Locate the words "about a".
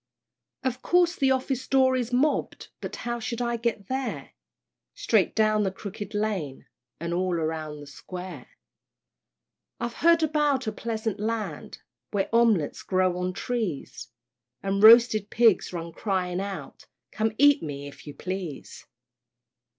10.23-10.71